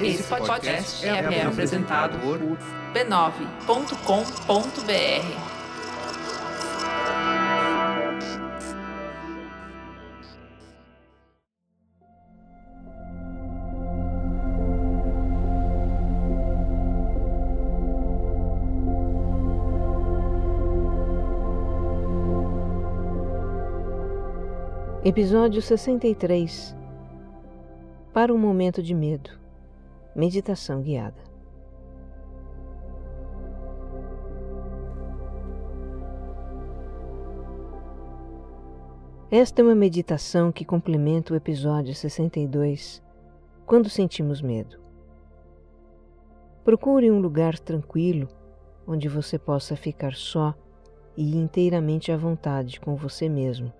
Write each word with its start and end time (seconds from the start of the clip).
Esse 0.00 0.22
podcast 0.24 1.06
é, 1.06 1.08
é 1.08 1.46
apresentado 1.46 2.18
por 2.18 2.38
b9.com.br. 2.92 5.56
Episódio 25.04 25.62
63 25.62 26.74
Para 28.16 28.32
um 28.32 28.38
momento 28.38 28.82
de 28.82 28.94
medo 28.94 29.38
Meditação 30.14 30.80
guiada. 30.80 31.22
Esta 39.30 39.60
é 39.60 39.62
uma 39.62 39.74
meditação 39.74 40.50
que 40.50 40.64
complementa 40.64 41.34
o 41.34 41.36
episódio 41.36 41.94
62, 41.94 43.02
quando 43.66 43.90
sentimos 43.90 44.40
medo. 44.40 44.80
Procure 46.64 47.10
um 47.10 47.20
lugar 47.20 47.58
tranquilo 47.58 48.28
onde 48.86 49.10
você 49.10 49.38
possa 49.38 49.76
ficar 49.76 50.14
só 50.14 50.54
e 51.18 51.36
inteiramente 51.36 52.10
à 52.10 52.16
vontade 52.16 52.80
com 52.80 52.96
você 52.96 53.28
mesmo 53.28 53.70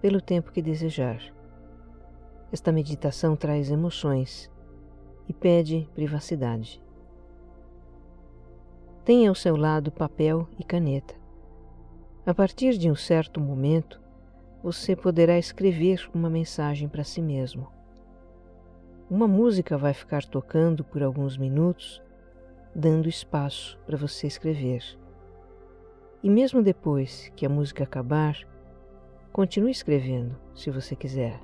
pelo 0.00 0.20
tempo 0.20 0.52
que 0.52 0.62
desejar. 0.62 1.36
Esta 2.52 2.72
meditação 2.72 3.36
traz 3.36 3.70
emoções 3.70 4.50
e 5.28 5.32
pede 5.32 5.88
privacidade. 5.94 6.82
Tenha 9.04 9.28
ao 9.28 9.34
seu 9.34 9.56
lado 9.56 9.90
papel 9.90 10.48
e 10.58 10.64
caneta. 10.64 11.14
A 12.26 12.34
partir 12.34 12.76
de 12.76 12.90
um 12.90 12.94
certo 12.94 13.40
momento, 13.40 14.00
você 14.62 14.94
poderá 14.94 15.38
escrever 15.38 16.08
uma 16.14 16.28
mensagem 16.28 16.88
para 16.88 17.04
si 17.04 17.22
mesmo. 17.22 17.68
Uma 19.10 19.26
música 19.26 19.78
vai 19.78 19.94
ficar 19.94 20.24
tocando 20.24 20.84
por 20.84 21.02
alguns 21.02 21.36
minutos, 21.36 22.02
dando 22.74 23.08
espaço 23.08 23.78
para 23.86 23.96
você 23.96 24.26
escrever. 24.26 24.82
E 26.22 26.28
mesmo 26.28 26.62
depois 26.62 27.32
que 27.34 27.46
a 27.46 27.48
música 27.48 27.84
acabar, 27.84 28.36
Continue 29.38 29.70
escrevendo, 29.70 30.36
se 30.52 30.68
você 30.68 30.96
quiser. 30.96 31.38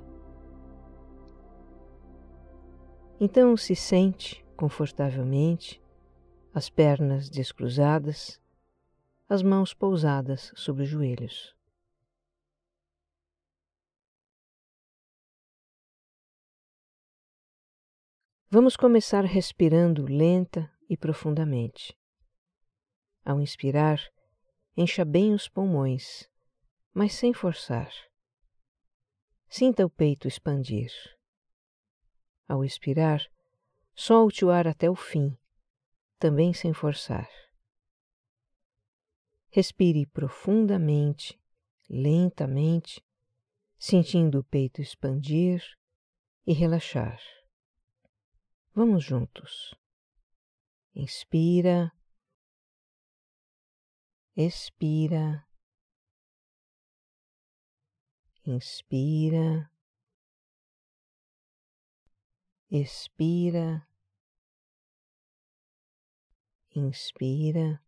Então 3.19 3.55
se 3.55 3.75
sente 3.75 4.43
confortavelmente, 4.55 5.81
as 6.53 6.69
pernas 6.69 7.29
descruzadas, 7.29 8.41
as 9.27 9.41
mãos 9.41 9.73
pousadas 9.73 10.51
sobre 10.55 10.83
os 10.83 10.89
joelhos. 10.89 11.55
Vamos 18.49 18.77
começar 18.77 19.25
respirando 19.25 20.05
lenta 20.05 20.71
e 20.89 20.95
profundamente. 20.95 21.97
Ao 23.23 23.41
inspirar, 23.41 23.99
encha 24.77 25.03
bem 25.03 25.33
os 25.33 25.49
pulmões 25.49 26.29
mas 26.95 27.13
sem 27.13 27.33
forçar. 27.33 27.91
Sinta 29.49 29.85
o 29.85 29.89
peito 29.89 30.29
expandir. 30.29 30.89
Ao 32.47 32.63
expirar, 32.63 33.25
o 34.45 34.49
ar 34.49 34.67
até 34.67 34.89
o 34.89 34.95
fim, 34.95 35.37
também 36.19 36.53
sem 36.53 36.73
forçar. 36.73 37.29
Respire 39.49 40.05
profundamente, 40.05 41.39
lentamente, 41.89 43.03
sentindo 43.77 44.39
o 44.39 44.43
peito 44.43 44.81
expandir 44.81 45.63
e 46.45 46.53
relaxar. 46.53 47.19
Vamos 48.73 49.03
juntos. 49.03 49.73
Inspira, 50.93 51.91
expira 54.35 55.45
inspira, 58.45 59.69
expira, 62.69 63.87
inspira, 66.75 67.81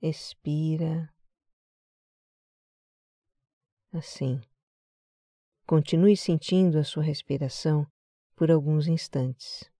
expira. 0.00 1.12
Assim, 3.92 4.40
continue 5.66 6.16
sentindo 6.16 6.78
a 6.78 6.84
sua 6.84 7.02
respiração 7.02 7.86
por 8.34 8.50
alguns 8.50 8.88
instantes. 8.88 9.73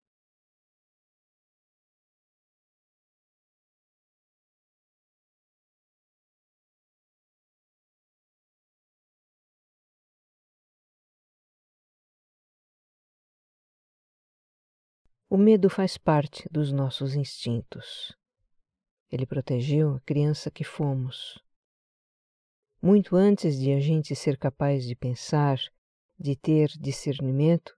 O 15.34 15.37
medo 15.37 15.69
faz 15.69 15.99
parte 15.99 16.49
dos 16.49 16.71
nossos 16.71 17.17
instintos. 17.17 18.17
Ele 19.11 19.27
protegeu 19.27 19.97
a 19.97 20.00
criança 20.03 20.49
que 20.49 20.62
fomos. 20.62 21.43
Muito 22.81 23.17
antes 23.17 23.59
de 23.59 23.72
a 23.72 23.81
gente 23.81 24.15
ser 24.15 24.39
capaz 24.39 24.87
de 24.87 24.95
pensar, 24.95 25.59
de 26.17 26.37
ter 26.37 26.69
discernimento, 26.78 27.77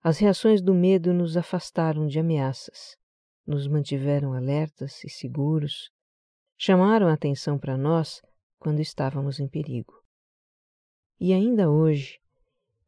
as 0.00 0.18
reações 0.18 0.62
do 0.62 0.72
medo 0.72 1.12
nos 1.12 1.36
afastaram 1.36 2.06
de 2.06 2.20
ameaças, 2.20 2.96
nos 3.44 3.66
mantiveram 3.66 4.32
alertas 4.32 5.02
e 5.02 5.08
seguros, 5.10 5.90
chamaram 6.56 7.08
a 7.08 7.14
atenção 7.14 7.58
para 7.58 7.76
nós 7.76 8.22
quando 8.56 8.78
estávamos 8.78 9.40
em 9.40 9.48
perigo. 9.48 10.00
E 11.18 11.32
ainda 11.32 11.68
hoje, 11.68 12.20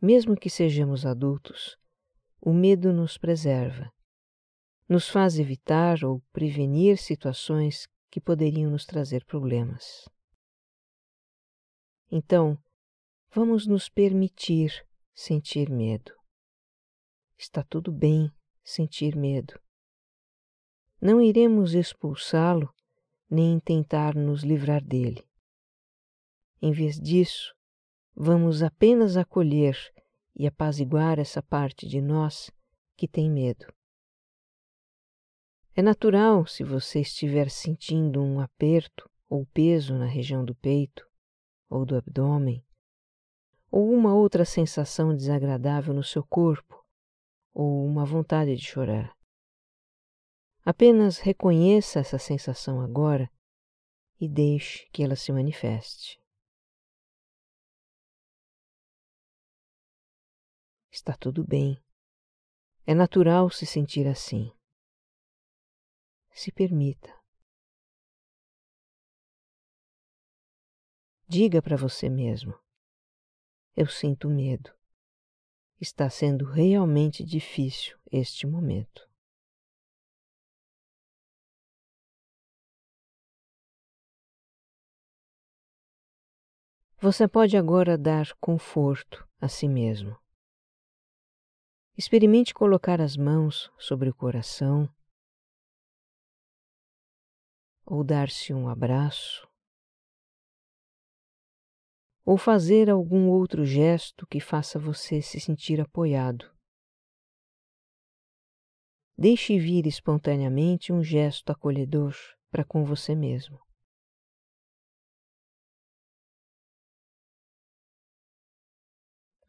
mesmo 0.01 0.37
que 0.37 0.49
sejamos 0.49 1.05
adultos, 1.05 1.80
o 2.41 2.53
medo 2.53 2.93
nos 2.93 3.19
preserva, 3.19 3.93
nos 4.89 5.09
faz 5.09 5.39
evitar 5.39 6.05
ou 6.05 6.23
prevenir 6.33 6.97
situações 6.97 7.87
que 8.11 8.21
poderiam 8.21 8.71
nos 8.71 8.87
trazer 8.87 9.25
problemas. 9.25 10.09
Então, 12.11 12.59
vamos 13.33 13.67
nos 13.67 13.89
permitir 13.89 14.85
sentir 15.15 15.71
medo. 15.71 16.13
Está 17.39 17.63
tudo 17.63 17.93
bem 17.93 18.33
sentir 18.65 19.15
medo. 19.15 19.59
Não 21.01 21.21
iremos 21.21 21.75
expulsá-lo 21.75 22.73
nem 23.31 23.61
tentar 23.61 24.15
nos 24.15 24.43
livrar 24.43 24.83
dele. 24.83 25.25
Em 26.61 26.73
vez 26.73 26.97
disso, 26.97 27.55
vamos 28.15 28.63
apenas 28.63 29.17
acolher 29.17 29.77
e 30.41 30.47
apaziguar 30.47 31.19
essa 31.19 31.43
parte 31.43 31.87
de 31.87 32.01
nós 32.01 32.51
que 32.97 33.07
tem 33.07 33.31
medo. 33.31 33.71
É 35.77 35.83
natural 35.83 36.47
se 36.47 36.65
você 36.65 37.01
estiver 37.01 37.51
sentindo 37.51 38.23
um 38.23 38.41
aperto 38.41 39.07
ou 39.29 39.45
peso 39.45 39.95
na 39.99 40.07
região 40.07 40.43
do 40.43 40.55
peito 40.55 41.07
ou 41.69 41.85
do 41.85 41.95
abdômen, 41.95 42.65
ou 43.71 43.93
uma 43.93 44.15
outra 44.15 44.47
sensação 44.47 45.15
desagradável 45.15 45.93
no 45.93 46.03
seu 46.03 46.25
corpo, 46.25 46.83
ou 47.53 47.85
uma 47.85 48.07
vontade 48.07 48.57
de 48.57 48.65
chorar. 48.65 49.15
Apenas 50.65 51.19
reconheça 51.19 52.01
essa 52.01 52.19
sensação 52.19 52.81
agora 52.81 53.31
e 54.19 54.27
deixe 54.27 54.89
que 54.91 55.03
ela 55.03 55.17
se 55.17 55.31
manifeste. 55.33 56.20
Está 60.91 61.17
tudo 61.17 61.45
bem. 61.45 61.81
É 62.85 62.95
natural 62.95 63.49
se 63.49 63.65
sentir 63.65 64.09
assim. 64.09 64.53
Se 66.33 66.51
permita. 66.51 67.17
Diga 71.29 71.63
para 71.63 71.77
você 71.77 72.09
mesmo: 72.09 72.59
Eu 73.77 73.87
sinto 73.87 74.29
medo. 74.29 74.75
Está 75.81 76.11
sendo 76.11 76.45
realmente 76.45 77.25
difícil 77.25 77.97
este 78.11 78.45
momento. 78.47 79.09
Você 86.99 87.27
pode 87.29 87.57
agora 87.57 87.97
dar 87.97 88.35
conforto 88.35 89.27
a 89.41 89.49
si 89.49 89.69
mesmo. 89.69 90.21
Experimente 92.03 92.55
colocar 92.55 92.99
as 92.99 93.15
mãos 93.15 93.71
sobre 93.79 94.09
o 94.09 94.15
coração 94.15 94.89
ou 97.85 98.03
dar-se 98.03 98.55
um 98.55 98.71
abraço 98.71 99.47
ou 102.25 102.39
fazer 102.39 102.89
algum 102.89 103.29
outro 103.29 103.67
gesto 103.67 104.27
que 104.27 104.41
faça 104.41 104.79
você 104.79 105.21
se 105.21 105.39
sentir 105.39 105.79
apoiado. 105.79 106.51
Deixe 109.15 109.59
vir 109.59 109.87
espontaneamente 109.87 110.95
um 110.95 111.05
gesto 111.05 111.51
acolhedor 111.51 112.17
para 112.51 112.65
com 112.65 112.83
você 112.83 113.15
mesmo. 113.15 113.61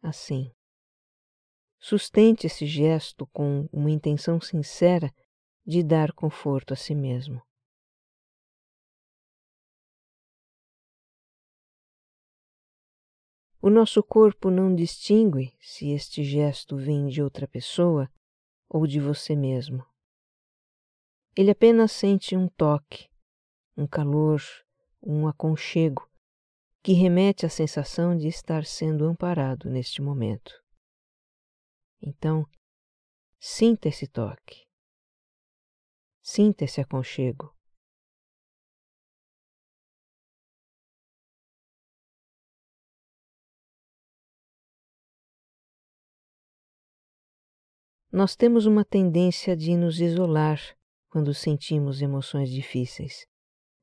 Assim, 0.03 0.53
sustente 1.81 2.45
esse 2.45 2.66
gesto 2.68 3.25
com 3.28 3.68
uma 3.74 3.89
intenção 3.89 4.39
sincera 4.39 5.12
de 5.66 5.81
dar 5.81 6.13
conforto 6.13 6.74
a 6.74 6.78
si 6.78 6.94
mesmo. 6.94 7.42
O 13.60 13.69
nosso 13.69 14.01
corpo 14.01 14.50
não 14.50 14.74
distingue 14.74 15.54
se 15.60 15.92
este 15.92 16.24
gesto 16.24 16.78
vem 16.78 17.07
de 17.07 17.22
outra 17.22 17.48
pessoa 17.48 18.10
ou 18.69 18.88
de 18.88 19.00
você 19.00 19.36
mesmo. 19.36 19.86
Ele 21.36 21.51
apenas 21.51 21.92
sente 21.92 22.36
um 22.36 22.48
toque, 22.48 23.07
um 23.77 23.88
calor, 23.88 24.42
um 25.01 25.27
aconchego 25.27 26.07
que 26.84 26.94
remete 26.94 27.45
à 27.45 27.50
sensação 27.50 28.18
de 28.18 28.27
estar 28.27 28.66
sendo 28.66 29.06
amparado 29.06 29.69
neste 29.69 30.01
momento. 30.01 30.62
Então, 32.01 32.48
sinta 33.39 33.88
esse 33.88 34.07
toque. 34.07 34.65
Sinta 36.21 36.65
esse 36.65 36.81
aconchego. 36.81 37.56
Nós 48.12 48.36
temos 48.36 48.65
uma 48.65 48.83
tendência 48.83 49.56
de 49.56 49.77
nos 49.77 50.01
isolar 50.01 50.59
quando 51.09 51.33
sentimos 51.33 52.01
emoções 52.01 52.50
difíceis, 52.50 53.25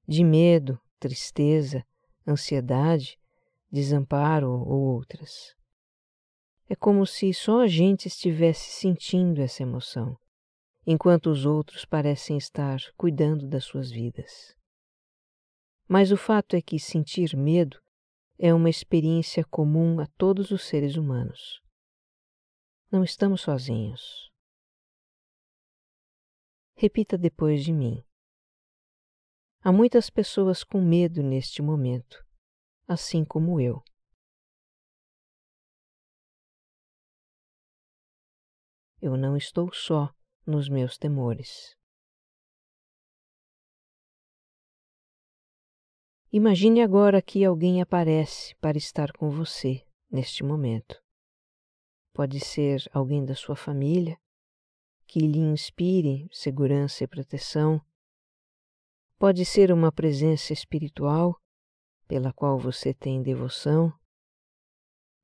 de 0.06 0.22
medo, 0.22 0.78
tristeza, 0.98 1.82
ansiedade, 2.26 3.18
desamparo 3.70 4.50
ou 4.50 4.80
outras. 4.80 5.57
É 6.70 6.76
como 6.76 7.06
se 7.06 7.32
só 7.32 7.62
a 7.62 7.66
gente 7.66 8.08
estivesse 8.08 8.70
sentindo 8.70 9.40
essa 9.40 9.62
emoção, 9.62 10.18
enquanto 10.86 11.30
os 11.30 11.46
outros 11.46 11.86
parecem 11.86 12.36
estar 12.36 12.78
cuidando 12.94 13.48
das 13.48 13.64
suas 13.64 13.90
vidas. 13.90 14.54
Mas 15.88 16.12
o 16.12 16.16
fato 16.18 16.54
é 16.54 16.60
que 16.60 16.78
sentir 16.78 17.34
medo 17.34 17.80
é 18.38 18.52
uma 18.52 18.68
experiência 18.68 19.42
comum 19.44 19.98
a 19.98 20.06
todos 20.18 20.50
os 20.50 20.62
seres 20.64 20.96
humanos. 20.96 21.62
Não 22.92 23.02
estamos 23.02 23.40
sozinhos. 23.40 24.30
Repita 26.76 27.16
depois 27.16 27.64
de 27.64 27.72
mim. 27.72 28.04
Há 29.62 29.72
muitas 29.72 30.10
pessoas 30.10 30.62
com 30.62 30.80
medo 30.80 31.22
neste 31.22 31.62
momento, 31.62 32.22
assim 32.86 33.24
como 33.24 33.58
eu. 33.58 33.82
Eu 39.00 39.16
não 39.16 39.36
estou 39.36 39.72
só 39.72 40.12
nos 40.44 40.68
meus 40.68 40.98
temores. 40.98 41.76
Imagine 46.32 46.82
agora 46.82 47.22
que 47.22 47.44
alguém 47.44 47.80
aparece 47.80 48.56
para 48.56 48.76
estar 48.76 49.12
com 49.12 49.30
você 49.30 49.86
neste 50.10 50.42
momento. 50.42 51.00
Pode 52.12 52.40
ser 52.40 52.82
alguém 52.92 53.24
da 53.24 53.34
sua 53.36 53.54
família 53.54 54.18
que 55.06 55.20
lhe 55.20 55.38
inspire 55.38 56.28
segurança 56.32 57.04
e 57.04 57.06
proteção. 57.06 57.80
Pode 59.16 59.44
ser 59.44 59.72
uma 59.72 59.92
presença 59.92 60.52
espiritual 60.52 61.40
pela 62.08 62.32
qual 62.32 62.58
você 62.58 62.92
tem 62.92 63.22
devoção. 63.22 63.92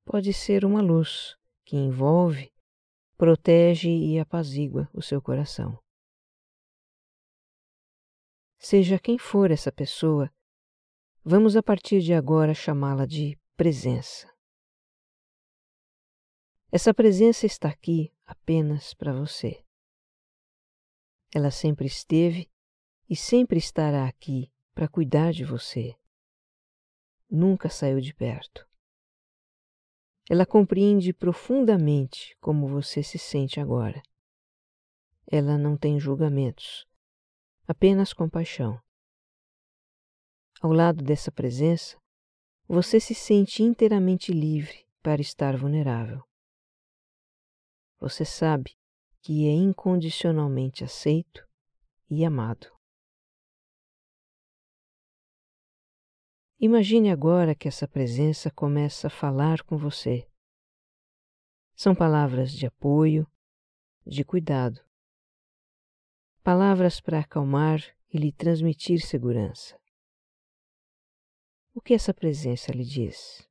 Pode 0.05 0.31
ser 0.31 0.63
uma 0.63 0.81
luz 0.81 1.35
que 1.65 1.75
envolve, 1.75 2.54
protege 3.17 3.89
e 3.89 4.19
apazigua 4.19 4.89
o 4.93 5.01
seu 5.01 5.21
coração. 5.21 5.79
Seja 8.57 8.99
quem 8.99 9.17
for 9.17 9.51
essa 9.51 9.71
pessoa, 9.71 10.31
vamos 11.23 11.55
a 11.55 11.63
partir 11.63 12.01
de 12.01 12.13
agora 12.13 12.53
chamá-la 12.53 13.05
de 13.05 13.37
presença. 13.55 14.33
Essa 16.71 16.93
presença 16.93 17.45
está 17.45 17.69
aqui 17.69 18.13
apenas 18.25 18.93
para 18.93 19.13
você. 19.13 19.63
Ela 21.33 21.51
sempre 21.51 21.85
esteve 21.85 22.51
e 23.09 23.15
sempre 23.15 23.57
estará 23.59 24.07
aqui 24.07 24.51
para 24.73 24.87
cuidar 24.87 25.31
de 25.31 25.45
você. 25.45 25.95
Nunca 27.29 27.69
saiu 27.69 28.01
de 28.01 28.13
perto. 28.13 28.67
Ela 30.29 30.45
compreende 30.45 31.13
profundamente 31.13 32.35
como 32.41 32.67
você 32.67 33.03
se 33.03 33.17
sente 33.17 33.59
agora. 33.59 34.01
Ela 35.27 35.57
não 35.57 35.77
tem 35.77 35.99
julgamentos, 35.99 36.87
apenas 37.67 38.11
compaixão. 38.11 38.81
Ao 40.61 40.71
lado 40.71 41.03
dessa 41.03 41.31
presença, 41.31 41.97
você 42.67 42.99
se 42.99 43.13
sente 43.13 43.61
inteiramente 43.61 44.31
livre 44.31 44.87
para 45.03 45.21
estar 45.21 45.55
vulnerável. 45.55 46.23
Você 47.99 48.25
sabe 48.25 48.75
que 49.21 49.47
é 49.47 49.51
incondicionalmente 49.51 50.83
aceito 50.83 51.47
e 52.09 52.25
amado. 52.25 52.74
Imagine 56.65 57.11
agora 57.11 57.53
que 57.53 57.67
essa 57.67 57.87
presença 57.87 58.49
começa 58.49 59.05
a 59.05 59.09
falar 59.11 59.61
com 59.61 59.77
você. 59.77 60.27
São 61.75 61.93
palavras 61.93 62.51
de 62.51 62.65
apoio, 62.65 63.31
de 64.03 64.25
cuidado. 64.25 64.83
Palavras 66.41 66.99
para 66.99 67.19
acalmar 67.19 67.81
e 68.11 68.17
lhe 68.17 68.31
transmitir 68.31 68.99
segurança. 69.05 69.79
O 71.71 71.79
que 71.79 71.93
essa 71.93 72.11
presença 72.11 72.71
lhe 72.71 72.83
diz? 72.83 73.47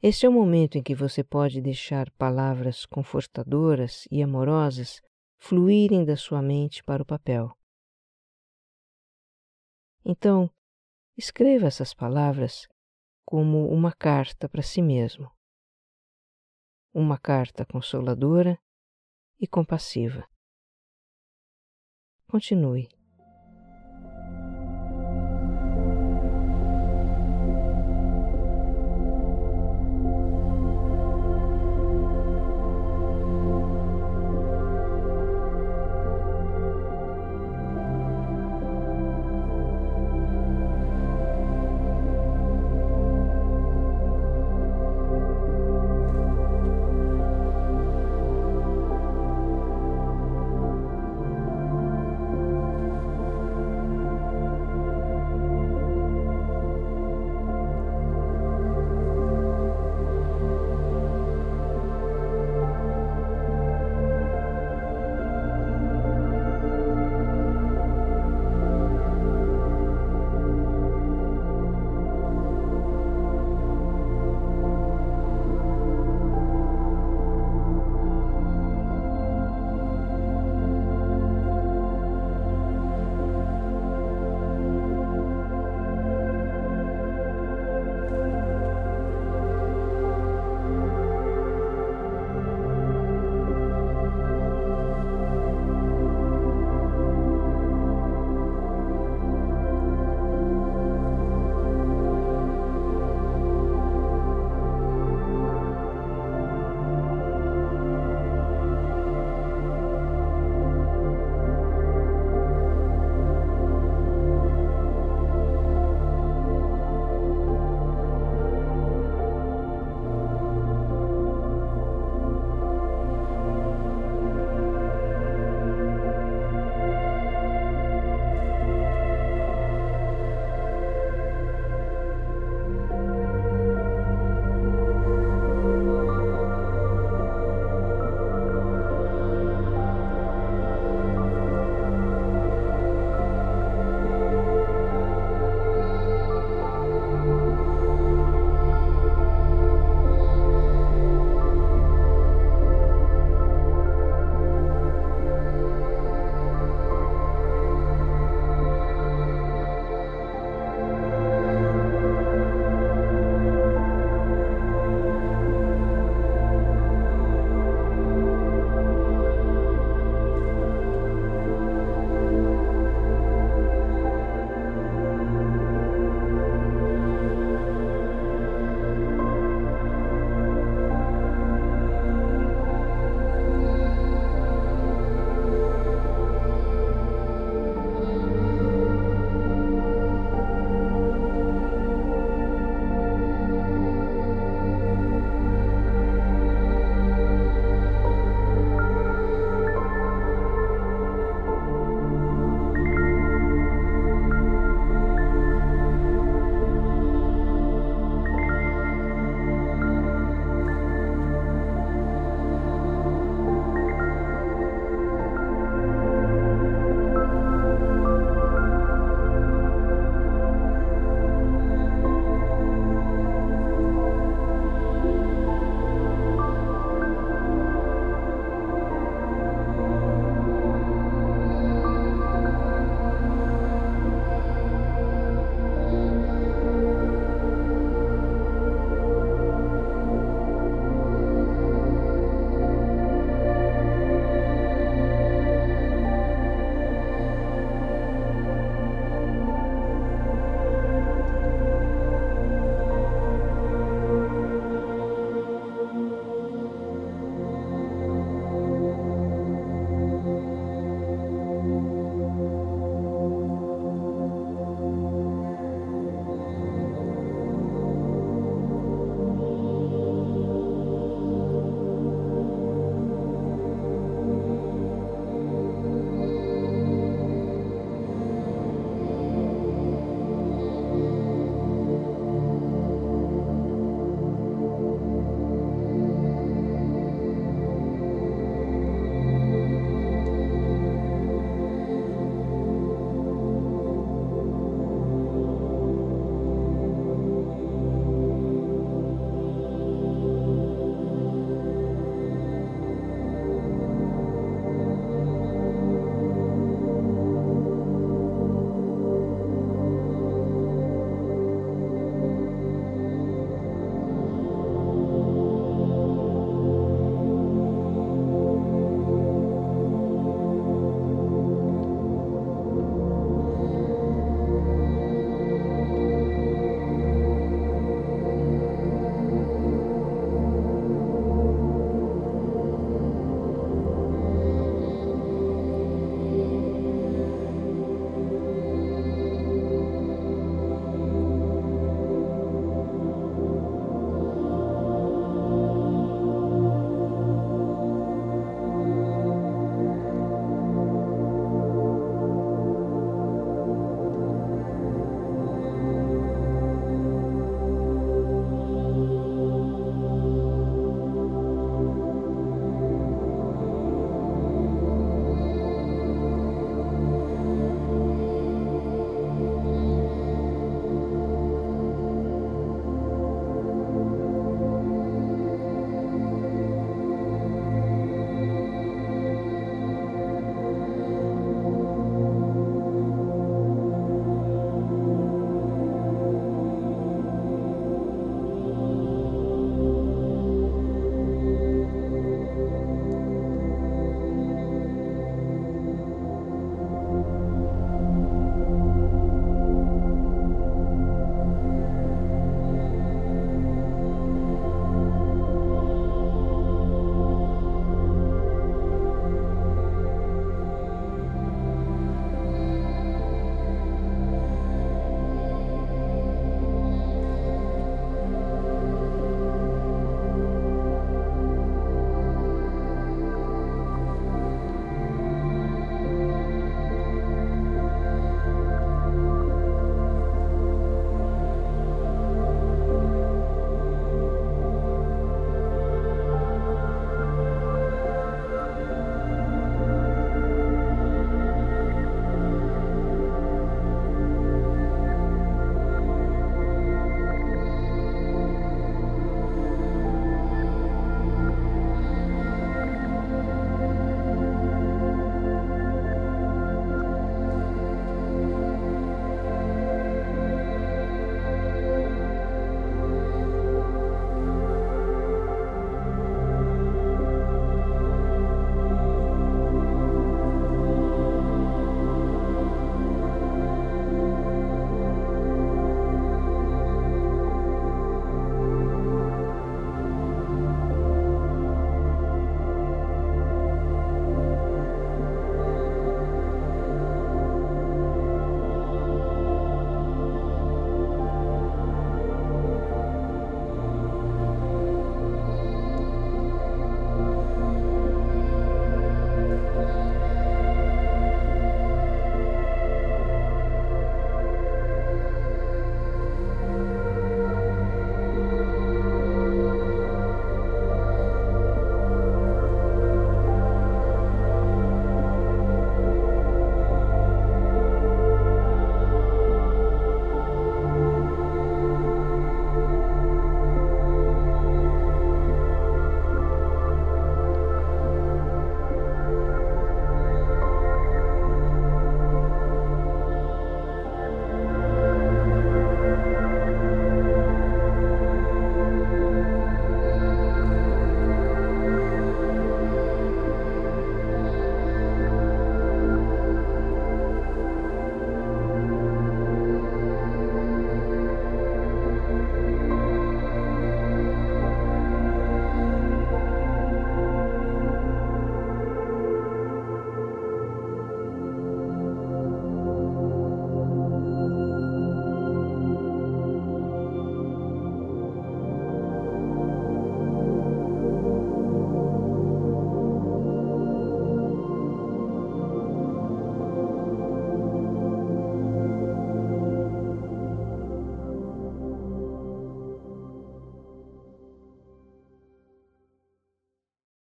Este 0.00 0.24
é 0.24 0.28
o 0.28 0.32
momento 0.32 0.78
em 0.78 0.84
que 0.84 0.94
você 0.94 1.24
pode 1.24 1.60
deixar 1.60 2.08
palavras 2.12 2.86
confortadoras 2.86 4.06
e 4.08 4.22
amorosas 4.22 5.02
fluírem 5.36 6.04
da 6.04 6.16
sua 6.16 6.40
mente 6.40 6.84
para 6.84 7.02
o 7.02 7.06
papel. 7.06 7.52
Então, 10.04 10.50
escreva 11.16 11.66
essas 11.66 11.94
palavras 11.94 12.68
como 13.24 13.68
uma 13.68 13.92
carta 13.92 14.48
para 14.48 14.62
si 14.62 14.82
mesmo. 14.82 15.30
Uma 16.92 17.16
carta 17.18 17.64
consoladora 17.64 18.58
e 19.40 19.46
compassiva. 19.46 20.28
Continue. 22.28 22.88